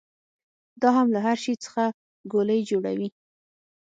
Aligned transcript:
دا 0.81 0.89
هم 0.97 1.07
له 1.15 1.19
هر 1.25 1.37
شي 1.43 1.53
څخه 1.65 1.83
ګولۍ 2.33 2.59
جوړوي. 2.69 3.09